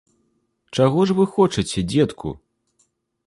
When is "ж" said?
1.11-1.17